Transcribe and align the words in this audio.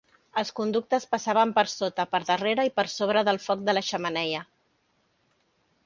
Els 0.41 0.51
conductes 0.59 1.05
passaven 1.11 1.51
per 1.59 1.65
sota, 1.75 2.07
per 2.15 2.21
darrere 2.31 2.67
i 2.71 2.73
per 2.81 2.87
sobre 2.97 3.25
del 3.31 3.41
foc 3.47 3.63
de 3.69 3.79
la 3.79 3.87
xemeneia. 3.93 4.43